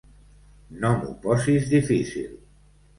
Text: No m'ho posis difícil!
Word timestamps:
No 0.79 0.93
m'ho 1.03 1.13
posis 1.27 1.71
difícil! 1.77 2.37